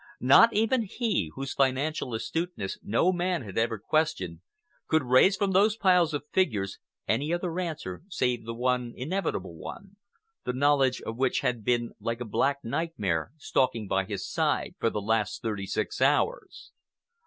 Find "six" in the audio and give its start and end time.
15.67-16.01